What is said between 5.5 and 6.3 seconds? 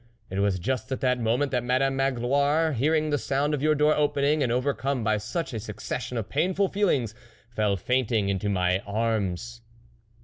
a succession of